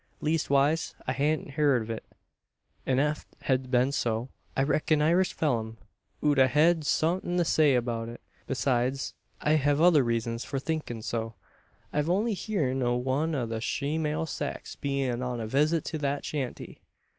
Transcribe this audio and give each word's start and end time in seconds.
Leestwise, 0.19 0.95
I 1.05 1.13
hain't 1.13 1.51
heern 1.51 1.87
o' 1.87 1.93
it; 1.93 2.03
an 2.87 2.97
eft 2.97 3.27
hed 3.43 3.69
been 3.69 3.91
so, 3.91 4.29
I 4.57 4.63
reckun 4.63 4.99
Irish 4.99 5.31
Pheelum 5.37 5.77
ud 6.23 6.39
a 6.39 6.47
hed 6.47 6.87
somethin' 6.87 7.37
to 7.37 7.45
say 7.45 7.75
abeout 7.75 8.09
it. 8.09 8.19
Besides, 8.47 9.13
I 9.41 9.51
hev 9.57 9.79
other 9.79 10.03
reezuns 10.03 10.43
for 10.43 10.57
thinkin' 10.57 11.03
so. 11.03 11.35
I've 11.93 12.09
only 12.09 12.33
heern 12.33 12.81
o' 12.81 12.95
one 12.95 13.35
o' 13.35 13.45
the 13.45 13.61
shemale 13.61 14.25
sex 14.27 14.75
bein' 14.75 15.21
on 15.21 15.39
a 15.39 15.45
visit 15.45 15.85
to 15.85 15.99
thet 15.99 16.25
shanty." 16.25 16.81